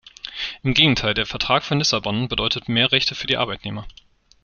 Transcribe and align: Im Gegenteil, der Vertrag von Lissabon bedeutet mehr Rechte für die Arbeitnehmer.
Im 0.63 0.73
Gegenteil, 0.73 1.13
der 1.13 1.27
Vertrag 1.27 1.61
von 1.63 1.77
Lissabon 1.77 2.27
bedeutet 2.27 2.67
mehr 2.67 2.91
Rechte 2.91 3.13
für 3.13 3.27
die 3.27 3.37
Arbeitnehmer. 3.37 3.85